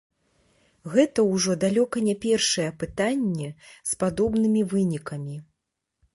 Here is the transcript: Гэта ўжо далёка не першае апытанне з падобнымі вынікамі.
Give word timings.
Гэта 0.93 1.25
ўжо 1.33 1.57
далёка 1.63 1.97
не 2.07 2.15
першае 2.25 2.65
апытанне 2.73 3.49
з 3.93 4.01
падобнымі 4.07 4.61
вынікамі. 4.75 5.37